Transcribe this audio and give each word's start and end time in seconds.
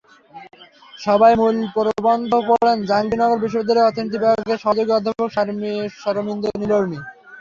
সভায় 0.97 1.35
মূল 1.35 1.55
প্রবন্ধ 1.75 2.31
পড়েন 2.49 2.77
জাহাঙ্গীরনগর 2.89 3.41
বিশ্ববিদ্যালয়ের 3.43 3.87
অর্থনীতি 3.89 4.17
বিভাগের 4.17 4.61
সহযোগী 4.63 4.91
অধ্যাপক 4.93 5.27
শরমিন্দ 5.99 6.43
নিলোর্মী। 6.61 6.99